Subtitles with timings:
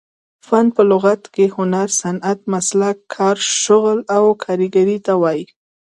[0.47, 5.45] فن په لغت کښي هنر، صنعت، مسلک، کار، شغل او کاریګرۍ ته وايي.